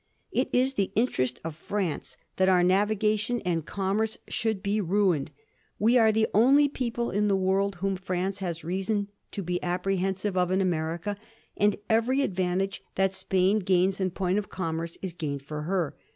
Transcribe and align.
"It 0.41 0.49
is 0.51 0.73
the 0.73 0.91
in 0.95 1.05
terest 1.05 1.37
of 1.43 1.55
France 1.55 2.17
that 2.37 2.49
our 2.49 2.63
navigation 2.63 3.39
and 3.41 3.63
commerce 3.67 4.17
should 4.27 4.63
be 4.63 4.81
ruined, 4.81 5.29
we 5.77 5.95
are 5.95 6.11
the 6.11 6.27
only 6.33 6.67
people 6.67 7.11
in 7.11 7.27
the 7.27 7.35
world 7.35 7.75
whom 7.75 7.95
France 7.95 8.39
has 8.39 8.63
reason 8.63 9.09
to 9.29 9.43
be 9.43 9.61
apprehensive 9.61 10.35
of 10.35 10.49
in 10.49 10.59
America, 10.59 11.17
and 11.55 11.75
every 11.87 12.23
advantage 12.23 12.81
that 12.95 13.13
Spain 13.13 13.59
gains 13.59 13.99
in 13.99 14.09
point 14.09 14.39
of 14.39 14.49
commerce 14.49 14.97
is 15.03 15.13
gained 15.13 15.43
for 15.43 15.61
her. 15.69 15.95